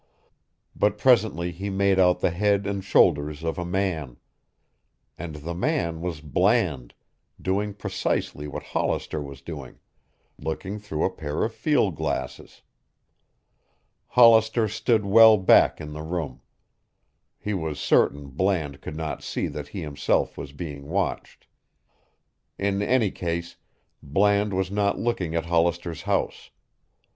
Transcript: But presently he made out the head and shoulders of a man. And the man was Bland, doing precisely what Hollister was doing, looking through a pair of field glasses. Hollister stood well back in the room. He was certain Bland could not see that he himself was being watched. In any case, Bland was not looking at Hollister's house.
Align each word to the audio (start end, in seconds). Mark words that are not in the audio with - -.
But 0.75 0.97
presently 0.97 1.51
he 1.51 1.69
made 1.69 1.99
out 1.99 2.21
the 2.21 2.31
head 2.31 2.65
and 2.65 2.83
shoulders 2.83 3.43
of 3.43 3.59
a 3.59 3.63
man. 3.65 4.17
And 5.15 5.35
the 5.35 5.53
man 5.53 6.01
was 6.01 6.21
Bland, 6.21 6.95
doing 7.39 7.75
precisely 7.75 8.47
what 8.47 8.63
Hollister 8.73 9.21
was 9.21 9.41
doing, 9.41 9.77
looking 10.39 10.79
through 10.79 11.03
a 11.03 11.11
pair 11.11 11.43
of 11.43 11.53
field 11.53 11.93
glasses. 11.97 12.63
Hollister 14.07 14.67
stood 14.67 15.05
well 15.05 15.37
back 15.37 15.79
in 15.79 15.93
the 15.93 16.01
room. 16.01 16.41
He 17.37 17.53
was 17.53 17.79
certain 17.79 18.29
Bland 18.29 18.81
could 18.81 18.95
not 18.95 19.21
see 19.21 19.45
that 19.49 19.67
he 19.67 19.81
himself 19.81 20.35
was 20.35 20.51
being 20.51 20.89
watched. 20.89 21.45
In 22.57 22.81
any 22.81 23.11
case, 23.11 23.55
Bland 24.01 24.51
was 24.51 24.71
not 24.71 24.97
looking 24.97 25.35
at 25.35 25.45
Hollister's 25.45 26.01
house. 26.01 26.49